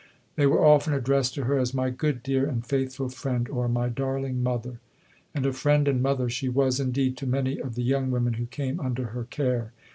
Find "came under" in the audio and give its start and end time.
8.47-9.09